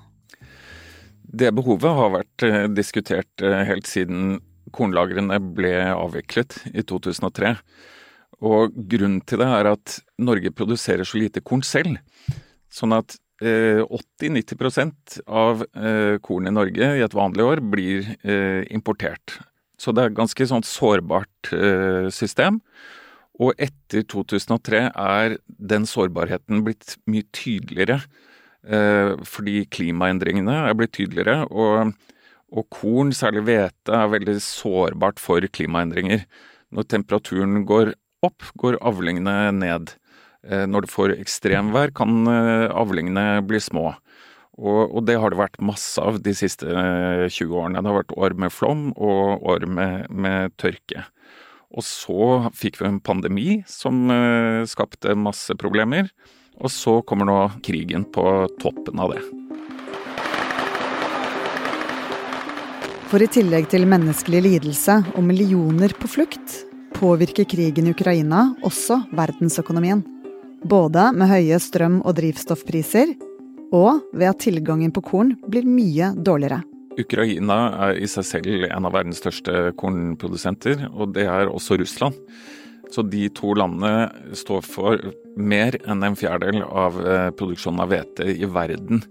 Det 1.33 1.49
behovet 1.57 1.97
har 1.97 2.11
vært 2.13 2.45
eh, 2.45 2.65
diskutert 2.69 3.41
eh, 3.41 3.63
helt 3.65 3.89
siden 3.89 4.37
kornlagrene 4.73 5.39
ble 5.57 5.73
avviklet 5.89 6.59
i 6.73 6.83
2003. 6.85 7.55
Og 8.45 8.75
grunnen 8.75 9.21
til 9.25 9.41
det 9.41 9.49
er 9.49 9.69
at 9.71 9.97
Norge 10.21 10.51
produserer 10.53 11.07
så 11.07 11.17
lite 11.17 11.41
korn 11.45 11.63
selv. 11.65 11.97
Sånn 12.73 12.95
at 12.95 13.17
80-90% 13.43 15.17
av 15.27 15.65
korn 16.23 16.47
i 16.47 16.53
Norge 16.53 16.89
i 16.95 17.01
et 17.03 17.15
vanlig 17.17 17.43
år 17.43 17.61
blir 17.73 18.05
importert. 18.71 19.35
Så 19.75 19.91
det 19.91 20.03
er 20.03 20.11
et 20.11 20.17
ganske 20.17 20.47
sånn 20.47 20.63
sårbart 20.63 21.51
system. 22.13 22.61
Og 23.43 23.51
etter 23.61 24.05
2003 24.07 24.85
er 24.89 25.37
den 25.47 25.87
sårbarheten 25.89 26.63
blitt 26.63 26.95
mye 27.09 27.27
tydeligere. 27.35 27.99
Fordi 28.63 29.65
klimaendringene 29.75 30.53
er 30.69 30.75
blitt 30.79 30.93
tydeligere. 30.95 31.43
og 31.51 31.91
og 32.53 32.69
korn, 32.69 33.09
særlig 33.15 33.47
hvete, 33.47 33.93
er 33.93 34.11
veldig 34.13 34.37
sårbart 34.43 35.21
for 35.21 35.41
klimaendringer. 35.57 36.25
Når 36.73 36.85
temperaturen 36.91 37.63
går 37.69 37.95
opp, 38.25 38.45
går 38.61 38.77
avlingene 38.85 39.51
ned. 39.57 39.95
Eh, 40.45 40.65
når 40.69 40.85
du 40.85 40.91
får 40.91 41.15
ekstremvær, 41.17 41.93
kan 41.97 42.27
eh, 42.29 42.69
avlingene 42.69 43.41
bli 43.47 43.61
små. 43.63 43.93
Og, 44.53 44.81
og, 44.85 44.99
det 45.07 45.17
har 45.17 45.33
det 45.33 45.39
vært 45.39 45.57
masse 45.65 45.97
av 45.97 46.19
de 46.21 46.35
siste 46.37 46.67
20 46.67 47.25
eh, 47.25 47.55
årene. 47.57 47.81
Det 47.81 47.89
har 47.89 48.01
vært 48.03 48.17
år 48.19 48.37
med 48.37 48.53
flom 48.53 48.85
og 48.93 49.47
år 49.49 49.65
med, 49.65 50.11
med 50.13 50.53
tørke. 50.61 51.07
Og 51.73 51.81
så 51.87 52.51
fikk 52.53 52.77
vi 52.83 52.85
en 52.85 53.01
pandemi 53.01 53.49
som 53.65 54.05
skapte 54.69 55.15
masse 55.17 55.55
problemer. 55.57 56.11
Og 56.61 56.71
så 56.71 56.99
kommer 57.07 57.29
nå 57.29 57.37
krigen 57.65 58.05
på 58.05 58.25
toppen 58.61 59.01
av 59.01 59.15
det. 59.15 59.23
For 63.13 63.21
i 63.21 63.29
tillegg 63.29 63.67
til 63.69 63.85
menneskelig 63.85 64.39
lidelse 64.41 64.95
og 65.13 65.21
millioner 65.25 65.93
på 65.93 66.09
flukt, 66.09 66.63
påvirker 66.97 67.45
krigen 67.49 67.89
i 67.89 67.93
Ukraina 67.93 68.47
også 68.65 69.03
verdensøkonomien. 69.13 70.01
Både 70.65 71.09
med 71.13 71.29
høye 71.29 71.59
strøm- 71.61 72.01
og 72.01 72.15
drivstoffpriser, 72.17 73.13
og 73.73 74.01
ved 74.13 74.29
at 74.29 74.41
tilgangen 74.45 74.93
på 74.93 75.03
korn 75.05 75.33
blir 75.49 75.65
mye 75.67 76.13
dårligere. 76.15 76.63
Ukraina 76.97 77.57
er 77.87 78.01
i 78.01 78.09
seg 78.09 78.25
selv 78.27 78.65
en 78.67 78.85
av 78.85 78.93
verdens 78.93 79.21
største 79.21 79.73
kornprodusenter, 79.77 80.87
og 80.93 81.15
det 81.15 81.25
er 81.25 81.49
også 81.49 81.77
Russland. 81.81 82.17
Så 82.93 83.01
de 83.09 83.25
to 83.33 83.55
landene 83.57 84.35
står 84.37 84.61
for 84.65 85.11
mer 85.39 85.75
enn 85.89 86.05
en 86.05 86.17
fjerdedel 86.17 86.61
av 86.67 86.99
eh, 87.01 87.29
produksjonen 87.33 87.81
av 87.81 87.89
hvete 87.89 88.27
i 88.29 88.45
verden. 88.45 89.01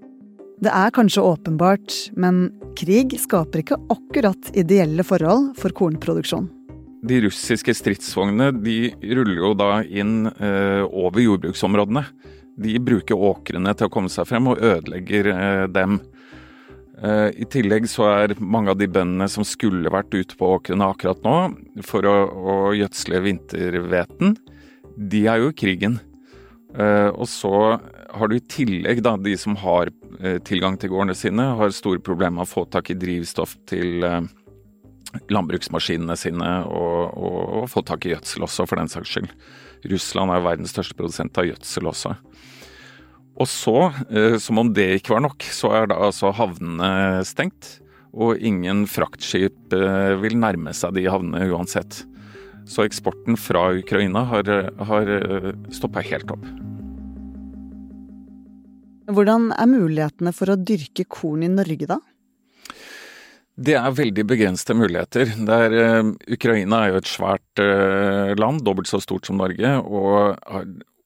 Det 0.63 0.71
er 0.71 0.93
kanskje 0.95 1.25
åpenbart, 1.27 1.95
men 2.15 2.45
krig 2.79 3.17
skaper 3.19 3.65
ikke 3.65 3.81
akkurat 3.91 4.53
ideelle 4.55 5.03
forhold 5.03 5.57
for 5.59 5.75
kornproduksjon. 5.75 6.47
De 7.03 7.19
russiske 7.25 7.75
stridsvognene 7.75 8.53
de 8.63 8.77
ruller 9.17 9.41
jo 9.41 9.51
da 9.59 9.73
inn 9.83 10.29
eh, 10.31 10.85
over 10.87 11.25
jordbruksområdene. 11.25 12.05
De 12.63 12.77
bruker 12.79 13.19
åkrene 13.19 13.75
til 13.75 13.89
å 13.89 13.93
komme 13.93 14.13
seg 14.13 14.29
frem 14.31 14.53
og 14.53 14.63
ødelegger 14.63 15.33
eh, 15.33 15.65
dem. 15.75 15.99
Eh, 17.03 17.29
I 17.43 17.47
tillegg 17.51 17.89
så 17.91 18.07
er 18.13 18.37
mange 18.39 18.71
av 18.71 18.79
de 18.79 18.87
bøndene 18.91 19.27
som 19.31 19.47
skulle 19.47 19.91
vært 19.91 20.15
ute 20.15 20.39
på 20.39 20.53
åkrene 20.55 20.87
akkurat 20.93 21.25
nå 21.27 21.37
for 21.87 22.07
å, 22.07 22.17
å 22.31 22.57
gjødsle 22.79 23.23
vinterhveten, 23.25 24.37
de 24.97 25.25
er 25.27 25.43
jo 25.43 25.51
i 25.51 25.57
krigen. 25.57 25.99
Eh, 26.79 27.11
og 27.11 27.27
så 27.29 27.81
har 28.13 28.31
du 28.31 28.37
i 28.37 28.45
tillegg 28.45 29.03
da 29.03 29.17
de 29.19 29.35
som 29.41 29.57
har 29.59 29.91
eh, 30.21 30.39
tilgang 30.47 30.79
til 30.79 30.93
gårdene 30.93 31.17
sine, 31.19 31.49
har 31.59 31.75
store 31.75 32.03
problemer 32.05 32.39
med 32.39 32.47
å 32.47 32.53
få 32.53 32.67
tak 32.71 32.93
i 32.93 32.99
drivstoff 32.99 33.57
til 33.69 34.07
landbruksmaskinene 35.29 36.15
sine 36.17 36.53
og, 36.71 37.19
og, 37.19 37.41
og 37.59 37.69
få 37.69 37.83
tak 37.85 38.07
i 38.07 38.15
gjødsel 38.15 38.47
også, 38.47 38.69
for 38.69 38.79
den 38.79 38.93
saks 38.93 39.11
skyld. 39.11 39.35
Russland 39.91 40.31
er 40.31 40.45
verdens 40.47 40.73
største 40.73 40.97
produsent 40.97 41.37
av 41.41 41.51
gjødsel 41.51 41.91
også. 41.91 42.15
Og 43.41 43.49
så, 43.49 43.93
eh, 44.13 44.37
som 44.39 44.61
om 44.61 44.73
det 44.75 44.99
ikke 44.99 45.15
var 45.15 45.25
nok, 45.25 45.45
så 45.55 45.73
er 45.77 45.89
da 45.91 46.01
altså 46.09 46.33
havnene 46.37 47.23
stengt. 47.27 47.79
Og 48.13 48.37
ingen 48.45 48.85
fraktskip 48.91 49.73
eh, 49.73 50.13
vil 50.21 50.37
nærme 50.41 50.75
seg 50.77 50.99
de 50.99 51.07
havnene 51.09 51.49
uansett. 51.53 52.03
Så 52.69 52.85
eksporten 52.85 53.39
fra 53.41 53.71
Ukraina 53.79 54.27
har, 54.29 54.51
har 54.91 55.15
eh, 55.17 55.51
stoppa 55.73 56.05
helt 56.05 56.35
opp. 56.35 56.45
Hvordan 59.13 59.51
er 59.57 59.69
mulighetene 59.69 60.31
for 60.37 60.53
å 60.53 60.61
dyrke 60.61 61.09
korn 61.11 61.43
i 61.43 61.51
Norge, 61.51 61.89
da? 61.89 61.99
Det 63.63 63.75
er 63.77 63.97
veldig 63.97 64.23
begrensede 64.29 64.77
muligheter. 64.79 65.33
Der, 65.49 65.75
Ukraina 66.33 66.85
er 66.85 66.95
jo 66.95 67.01
et 67.03 67.11
svært 67.11 67.61
land, 68.41 68.63
dobbelt 68.65 68.89
så 68.89 69.03
stort 69.03 69.29
som 69.29 69.37
Norge. 69.43 69.75
Og 69.85 70.39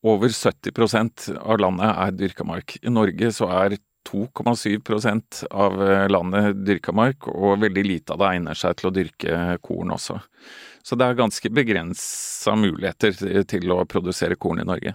over 0.05 0.29
70% 0.29 1.31
av 1.39 1.61
landet 1.61 1.93
er 1.93 2.17
dyrka 2.17 2.45
mark. 2.47 2.77
I 2.83 2.93
Norge 2.93 3.33
så 3.35 3.49
er 3.65 3.79
2,7 4.07 5.47
av 5.51 5.83
eh, 5.83 6.09
landet 6.09 6.61
dyrka 6.67 6.93
mark, 6.93 7.27
og 7.29 7.61
veldig 7.65 7.85
lite 7.87 8.15
av 8.15 8.23
det 8.23 8.31
egner 8.37 8.59
seg 8.59 8.77
til 8.79 8.91
å 8.91 8.95
dyrke 8.95 9.41
korn 9.65 9.95
også. 9.97 10.21
Så 10.87 10.95
det 10.95 11.09
er 11.09 11.19
ganske 11.19 11.51
begrensa 11.51 12.55
muligheter 12.55 13.43
til 13.51 13.73
å 13.75 13.83
produsere 13.91 14.39
korn 14.39 14.63
i 14.63 14.69
Norge. 14.69 14.95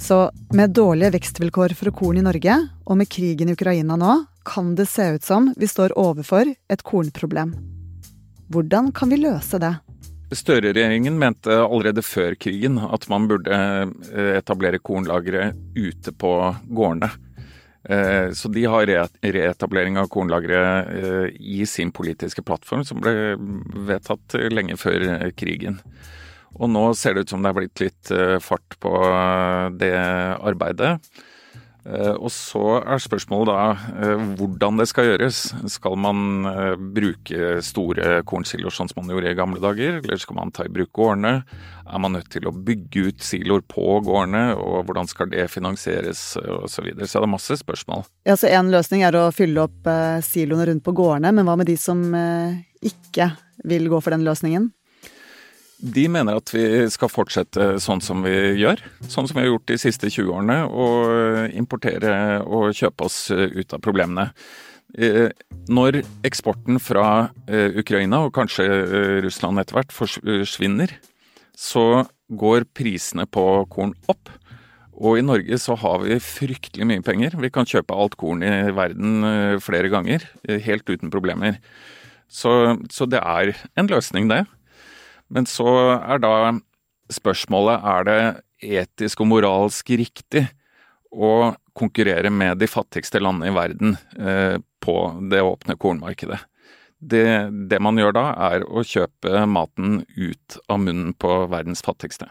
Så 0.00 0.26
med 0.52 0.74
dårlige 0.76 1.14
vekstvilkår 1.14 1.72
for 1.78 1.94
korn 1.96 2.20
i 2.20 2.26
Norge, 2.26 2.58
og 2.84 2.98
med 3.00 3.08
krigen 3.08 3.48
i 3.48 3.56
Ukraina 3.56 3.96
nå, 3.96 4.18
kan 4.46 4.74
det 4.76 4.86
se 4.92 5.08
ut 5.16 5.24
som 5.24 5.48
vi 5.56 5.68
står 5.68 5.96
overfor 5.98 6.52
et 6.52 6.84
kornproblem. 6.84 7.54
Hvordan 8.52 8.92
kan 8.94 9.10
vi 9.10 9.22
løse 9.24 9.58
det? 9.58 9.72
Støre-regjeringen 10.34 11.14
mente 11.20 11.54
allerede 11.54 12.02
før 12.02 12.34
krigen 12.34 12.80
at 12.82 13.04
man 13.12 13.28
burde 13.30 13.54
eh, 13.54 14.32
etablere 14.40 14.80
kornlagre 14.82 15.52
ute 15.76 16.10
på 16.18 16.32
gårdene. 16.66 17.12
Eh, 17.86 18.32
så 18.34 18.50
de 18.50 18.64
har 18.66 18.90
reetablering 19.22 20.00
av 20.02 20.10
kornlagre 20.10 20.62
eh, 20.82 21.28
i 21.38 21.60
sin 21.70 21.94
politiske 21.94 22.42
plattform, 22.42 22.82
som 22.82 22.98
ble 23.04 23.36
vedtatt 23.86 24.34
lenge 24.50 24.74
før 24.82 25.30
krigen. 25.38 25.78
Og 26.58 26.72
nå 26.74 26.88
ser 26.98 27.14
det 27.14 27.26
ut 27.26 27.36
som 27.36 27.44
det 27.44 27.52
er 27.52 27.58
blitt 27.60 27.84
litt 27.84 28.12
fart 28.42 28.78
på 28.82 28.92
det 29.78 29.94
arbeidet. 29.94 30.96
Eh, 31.86 32.14
og 32.18 32.32
så 32.34 32.80
er 32.80 32.98
spørsmålet 33.02 33.52
da 33.52 33.66
eh, 34.02 34.22
hvordan 34.38 34.80
det 34.80 34.88
skal 34.90 35.10
gjøres. 35.10 35.40
Skal 35.70 35.94
man 36.02 36.48
eh, 36.50 36.74
bruke 36.74 37.60
store 37.64 38.20
kornsiloer 38.26 38.74
sånn 38.74 38.90
som 38.90 39.02
man 39.02 39.12
gjorde 39.14 39.30
i 39.30 39.38
gamle 39.38 39.62
dager, 39.62 40.00
eller 40.00 40.20
skal 40.22 40.38
man 40.40 40.50
ta 40.54 40.66
i 40.66 40.72
bruk 40.72 40.90
gårdene? 40.96 41.34
Er 41.86 42.02
man 42.02 42.16
nødt 42.16 42.30
til 42.34 42.48
å 42.48 42.54
bygge 42.54 43.06
ut 43.10 43.22
siloer 43.22 43.62
på 43.70 44.00
gårdene, 44.06 44.48
og 44.58 44.88
hvordan 44.88 45.10
skal 45.10 45.30
det 45.30 45.46
finansieres 45.52 46.22
osv. 46.42 46.74
Så, 46.76 46.82
videre. 46.84 47.06
så 47.08 47.22
det 47.22 47.30
masse 47.30 47.56
spørsmål. 47.56 48.02
Ja, 48.28 48.34
så 48.36 48.50
En 48.52 48.68
løsning 48.72 49.04
er 49.06 49.16
å 49.16 49.30
fylle 49.32 49.64
opp 49.64 49.88
siloene 50.26 50.66
rundt 50.68 50.84
på 50.84 50.92
gårdene, 50.96 51.32
men 51.32 51.46
hva 51.46 51.54
med 51.56 51.70
de 51.70 51.76
som 51.80 52.02
ikke 52.84 53.30
vil 53.64 53.88
gå 53.88 54.02
for 54.02 54.12
den 54.12 54.26
løsningen? 54.26 54.68
De 55.76 56.06
mener 56.08 56.38
at 56.38 56.52
vi 56.54 56.64
skal 56.92 57.12
fortsette 57.12 57.74
sånn 57.84 58.00
som 58.04 58.22
vi 58.24 58.34
gjør. 58.62 58.80
Sånn 59.04 59.28
som 59.28 59.36
vi 59.36 59.44
har 59.44 59.50
gjort 59.50 59.68
de 59.68 59.76
siste 59.80 60.08
20 60.08 60.32
årene. 60.38 60.62
Og 60.70 61.52
importere 61.56 62.40
og 62.44 62.72
kjøpe 62.76 63.10
oss 63.10 63.26
ut 63.30 63.76
av 63.76 63.82
problemene. 63.84 64.30
Eh, 64.94 65.28
når 65.68 66.00
eksporten 66.24 66.78
fra 66.80 67.28
eh, 67.50 67.74
Ukraina, 67.76 68.22
og 68.24 68.34
kanskje 68.36 68.64
eh, 68.64 69.16
Russland 69.26 69.60
etter 69.60 69.76
hvert, 69.76 69.92
forsvinner, 69.92 70.94
så 71.56 72.06
går 72.28 72.68
prisene 72.76 73.26
på 73.28 73.44
korn 73.72 73.92
opp. 74.10 74.30
Og 74.96 75.18
i 75.18 75.24
Norge 75.26 75.58
så 75.60 75.76
har 75.76 76.00
vi 76.06 76.16
fryktelig 76.22 76.88
mye 76.88 77.04
penger. 77.04 77.36
Vi 77.36 77.52
kan 77.52 77.68
kjøpe 77.68 77.96
alt 77.96 78.16
korn 78.16 78.40
i 78.46 78.52
verden 78.72 79.26
flere 79.60 79.90
ganger, 79.92 80.24
helt 80.64 80.88
uten 80.88 81.12
problemer. 81.12 81.58
Så, 82.32 82.78
så 82.88 83.04
det 83.04 83.20
er 83.20 83.52
en 83.76 83.90
løsning, 83.92 84.30
det. 84.32 84.46
Men 85.32 85.48
så 85.50 85.68
er 85.98 86.20
da 86.22 86.34
spørsmålet 87.12 87.86
er 87.86 88.06
det 88.06 88.20
etisk 88.76 89.22
og 89.22 89.30
moralsk 89.34 89.90
riktig 89.98 90.46
å 91.12 91.54
konkurrere 91.76 92.30
med 92.32 92.58
de 92.60 92.68
fattigste 92.70 93.20
landene 93.22 93.50
i 93.50 93.56
verden 93.56 93.96
eh, 94.16 94.56
på 94.82 94.96
det 95.30 95.42
åpne 95.44 95.76
kornmarkedet. 95.80 96.40
Det, 96.96 97.26
det, 97.68 97.78
man 97.84 97.98
gjør 98.00 98.14
da, 98.16 98.24
er 98.48 98.64
å 98.64 98.82
kjøpe 98.86 99.44
maten 99.50 100.00
ut 100.16 100.56
av 100.72 100.80
munnen 100.80 101.12
på 101.12 101.42
verdens 101.52 101.84
fattigste. 101.84 102.30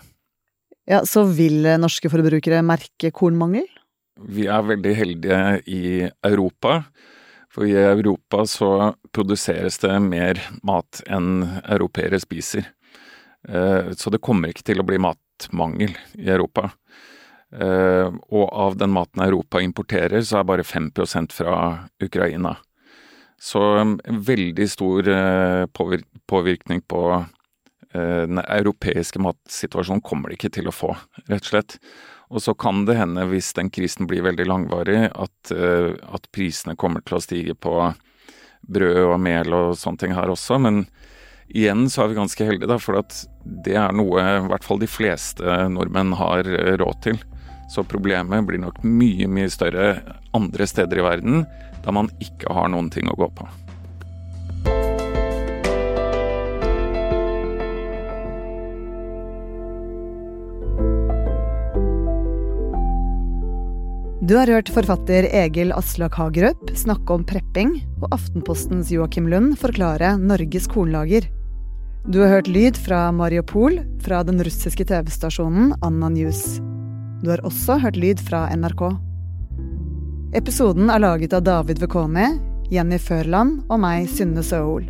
Ja, 0.90 1.04
Så 1.06 1.26
vil 1.38 1.66
norske 1.82 2.10
forbrukere 2.14 2.64
merke 2.66 3.12
kornmangel? 3.14 3.68
Vi 4.16 4.48
er 4.50 4.66
veldig 4.66 4.96
heldige 4.98 5.40
i 5.70 5.86
Europa. 6.26 6.82
For 7.52 7.68
i 7.68 7.76
Europa 7.78 8.44
så 8.50 8.70
produseres 9.16 9.78
det 9.80 9.94
mer 10.04 10.42
mat 10.66 11.02
enn 11.08 11.46
europeere 11.62 12.20
spiser. 12.20 12.66
Eh, 13.50 13.92
så 13.92 14.10
det 14.10 14.24
kommer 14.24 14.52
ikke 14.52 14.66
til 14.66 14.82
å 14.82 14.88
bli 14.88 15.00
matmangel 15.02 15.96
i 16.18 16.30
Europa. 16.30 16.72
Eh, 17.56 18.10
og 18.10 18.46
av 18.50 18.78
den 18.80 18.94
maten 18.96 19.24
Europa 19.26 19.62
importerer, 19.62 20.22
så 20.26 20.42
er 20.42 20.50
bare 20.50 20.66
5% 20.66 21.36
fra 21.36 21.56
Ukraina. 22.04 22.58
Så 23.42 23.62
en 23.78 23.98
veldig 24.06 24.68
stor 24.72 25.08
eh, 25.12 25.66
påvirkning 26.28 26.86
på 26.88 27.08
den 27.96 28.42
europeiske 28.44 29.22
matsituasjonen 29.24 30.02
kommer 30.04 30.28
det 30.28 30.36
ikke 30.36 30.50
til 30.58 30.68
å 30.68 30.74
få, 30.76 30.90
rett 31.30 31.46
og 31.46 31.48
slett. 31.48 31.76
Og 32.28 32.42
så 32.44 32.52
kan 32.60 32.82
det 32.84 32.98
hende, 33.00 33.24
hvis 33.30 33.54
den 33.56 33.70
krisen 33.72 34.10
blir 34.10 34.26
veldig 34.26 34.44
langvarig, 34.50 34.98
at, 35.16 35.54
at 35.56 36.28
prisene 36.36 36.76
kommer 36.76 37.06
til 37.08 37.16
å 37.16 37.22
stige 37.24 37.56
på 37.56 37.78
brød 38.68 39.00
og 39.06 39.16
mel 39.24 39.56
og 39.56 39.78
sånne 39.80 40.02
ting 40.02 40.18
her 40.18 40.34
også. 40.34 40.60
Men 40.60 40.82
igjen 41.50 41.90
så 41.92 42.04
er 42.04 42.12
vi 42.12 42.20
ganske 42.20 42.48
heldige, 42.48 42.70
da, 42.72 42.80
for 42.82 43.00
at 43.02 43.22
det 43.66 43.76
er 43.80 43.96
noe 43.96 44.22
i 44.22 44.48
hvert 44.50 44.66
fall 44.66 44.82
de 44.82 44.90
fleste 44.90 45.58
nordmenn 45.72 46.16
har 46.20 46.48
råd 46.82 47.02
til. 47.06 47.20
Så 47.72 47.86
problemet 47.88 48.46
blir 48.48 48.62
nok 48.62 48.82
mye, 48.86 49.28
mye 49.28 49.50
større 49.50 50.00
andre 50.38 50.70
steder 50.70 51.02
i 51.02 51.06
verden, 51.06 51.46
da 51.86 51.94
man 51.94 52.12
ikke 52.22 52.54
har 52.54 52.70
noen 52.74 52.92
ting 52.94 53.10
å 53.10 53.18
gå 53.20 53.30
på. 53.38 53.48
Du 64.26 64.34
har 64.34 64.50
hørt 64.50 64.72
forfatter 64.74 65.28
Egil 65.38 65.70
Aslak 65.76 66.16
Hagerup 66.18 66.72
snakke 66.74 67.14
om 67.14 67.26
prepping, 67.30 67.76
og 68.02 68.08
Aftenpostens 68.16 68.90
Joakim 68.90 69.28
Lund 69.30 69.54
forklare 69.62 70.16
Norges 70.18 70.66
kornlager. 70.72 71.28
Du 72.08 72.20
har 72.22 72.30
hørt 72.30 72.48
lyd 72.48 72.78
fra 72.78 73.12
Mariupol, 73.12 73.80
fra 74.06 74.20
den 74.24 74.38
russiske 74.46 74.86
TV-stasjonen 74.86 75.72
Anna 75.82 76.10
News. 76.14 76.60
Du 77.24 77.32
har 77.32 77.42
også 77.42 77.80
hørt 77.82 77.98
lyd 77.98 78.22
fra 78.22 78.44
NRK. 78.54 78.84
Episoden 80.38 80.92
er 80.94 81.02
laget 81.02 81.34
av 81.34 81.42
David 81.48 81.82
Vekoni, 81.82 82.28
Jenny 82.70 83.02
Førland 83.02 83.64
og 83.74 83.82
meg, 83.82 84.06
Synne 84.06 84.46
Søhol. 84.46 84.86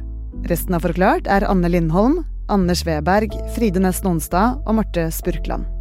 Resten 0.52 0.76
av 0.76 0.84
Forklart 0.84 1.32
er 1.32 1.48
Anne 1.48 1.72
Lindholm, 1.72 2.20
Anders 2.52 2.84
Weberg, 2.84 3.32
Fride 3.56 3.80
Nesten 3.80 4.12
Onsdag 4.12 4.60
og 4.68 4.82
Marte 4.82 5.08
Spurkland. 5.16 5.72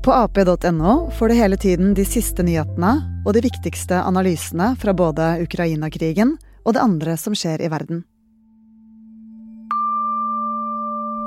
På 0.00 0.16
ap.no 0.16 0.98
får 1.18 1.28
du 1.28 1.36
hele 1.36 1.60
tiden 1.60 1.92
de 1.92 2.08
siste 2.08 2.40
nyhetene 2.40 2.96
og 3.26 3.34
de 3.36 3.44
viktigste 3.44 4.00
analysene 4.08 4.72
fra 4.80 4.96
både 4.96 5.34
Ukraina-krigen 5.44 6.38
og 6.64 6.78
det 6.78 6.88
andre 6.88 7.20
som 7.20 7.36
skjer 7.36 7.60
i 7.60 7.68
verden. 7.76 8.06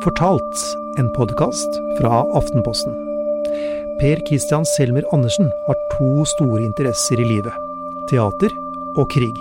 Fortalt, 0.02 0.78
en 0.98 1.14
podkast 1.14 1.76
fra 2.00 2.24
Aftenposten. 2.34 2.94
Per 4.00 4.18
Christian 4.28 4.66
Selmer 4.66 5.04
Andersen 5.14 5.52
har 5.68 5.78
to 5.92 6.26
store 6.26 6.64
interesser 6.64 7.22
i 7.22 7.28
livet. 7.36 7.54
Teater 8.10 8.50
og 8.98 9.06
krig. 9.14 9.38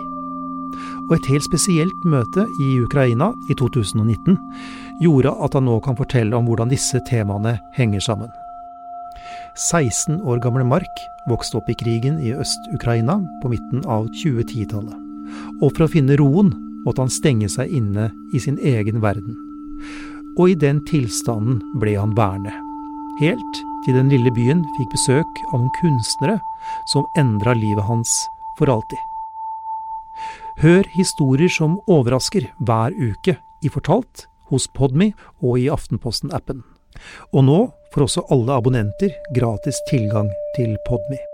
Og 1.08 1.16
et 1.16 1.30
helt 1.32 1.48
spesielt 1.48 2.04
møte 2.04 2.44
i 2.60 2.68
Ukraina 2.84 3.30
i 3.48 3.56
2019 3.56 4.36
gjorde 5.00 5.32
at 5.32 5.56
han 5.56 5.64
nå 5.64 5.80
kan 5.80 5.96
fortelle 5.96 6.36
om 6.36 6.44
hvordan 6.50 6.68
disse 6.76 7.00
temaene 7.08 7.56
henger 7.78 8.04
sammen. 8.04 8.28
16 9.56 10.20
år 10.28 10.44
gamle 10.44 10.68
Mark 10.68 11.04
vokste 11.30 11.56
opp 11.56 11.72
i 11.72 11.78
krigen 11.80 12.20
i 12.20 12.36
Øst-Ukraina 12.36 13.16
på 13.40 13.56
midten 13.56 13.80
av 13.88 14.12
2010-tallet. 14.12 14.92
Og 15.64 15.70
for 15.72 15.86
å 15.86 15.94
finne 15.96 16.20
roen 16.20 16.52
måtte 16.84 17.00
han 17.00 17.12
stenge 17.12 17.48
seg 17.48 17.72
inne 17.80 18.10
i 18.36 18.44
sin 18.44 18.60
egen 18.60 19.00
verden. 19.00 19.40
Og 20.40 20.54
i 20.54 20.56
den 20.56 20.80
tilstanden 20.88 21.60
ble 21.82 21.98
han 22.00 22.14
værende. 22.16 22.54
Helt 23.20 23.60
til 23.84 23.96
den 23.98 24.08
lille 24.12 24.32
byen 24.32 24.64
fikk 24.78 24.94
besøk 24.94 25.42
av 25.50 25.60
noen 25.60 25.72
kunstnere 25.76 26.38
som 26.88 27.04
endra 27.20 27.52
livet 27.56 27.84
hans 27.84 28.14
for 28.56 28.72
alltid. 28.72 29.00
Hør 30.60 30.88
historier 30.92 31.52
som 31.52 31.78
overrasker 31.88 32.50
hver 32.60 32.96
uke 32.96 33.36
i 33.64 33.72
Fortalt, 33.72 34.26
hos 34.50 34.66
Podme 34.74 35.12
og 35.40 35.60
i 35.62 35.68
Aftenposten-appen. 35.72 36.64
Og 37.32 37.46
nå 37.46 37.60
får 37.94 38.06
også 38.08 38.26
alle 38.34 38.60
abonnenter 38.60 39.14
gratis 39.36 39.80
tilgang 39.92 40.32
til 40.56 40.76
Podme. 40.88 41.29